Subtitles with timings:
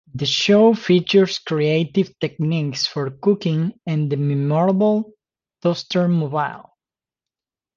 [0.15, 5.13] The show features creative techniques for cooking and the memorable
[5.63, 6.71] Toastermobile.